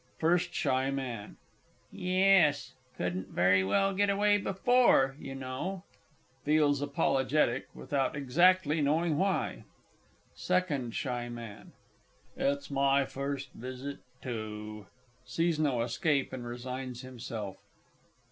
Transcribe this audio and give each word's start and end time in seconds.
FIRST 0.17 0.49
S. 0.65 0.97
M. 0.97 1.37
Yes. 1.91 2.73
Couldn't 2.97 3.27
very 3.27 3.63
well 3.63 3.93
get 3.93 4.09
away 4.09 4.39
before, 4.39 5.15
you 5.19 5.35
know. 5.35 5.83
[Feels 6.43 6.81
apologetic, 6.81 7.67
without 7.75 8.15
exactly 8.15 8.81
knowing 8.81 9.19
why. 9.19 9.63
SECOND 10.33 10.91
S. 10.93 11.05
M. 11.05 11.73
It's 12.35 12.71
my 12.71 13.05
first 13.05 13.51
visit, 13.53 13.99
too. 14.23 14.87
(_Sees 15.27 15.59
no 15.59 15.83
escape, 15.83 16.33
and 16.33 16.47
resigns 16.47 17.01
himself. 17.03 17.57